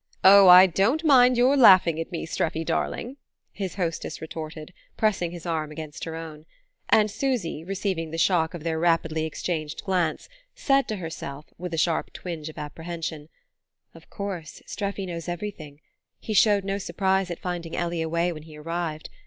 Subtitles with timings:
[0.23, 3.17] "Oh, I don't mind your laughing at me, Streffy darling,"
[3.51, 6.47] his hostess retorted, pressing his arm against her own;
[6.89, 11.77] and Susy, receiving the shock of their rapidly exchanged glance, said to herself, with a
[11.77, 13.29] sharp twinge of apprehension:
[13.93, 15.81] "Of course Streffy knows everything;
[16.19, 19.09] he showed no surprise at finding Ellie away when he arrived.